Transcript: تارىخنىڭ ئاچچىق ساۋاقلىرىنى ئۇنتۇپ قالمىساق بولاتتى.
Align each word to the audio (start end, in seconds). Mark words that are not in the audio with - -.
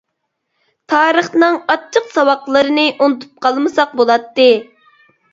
تارىخنىڭ 0.93 1.57
ئاچچىق 1.73 2.07
ساۋاقلىرىنى 2.15 2.85
ئۇنتۇپ 2.95 3.35
قالمىساق 3.47 3.93
بولاتتى. 4.01 4.49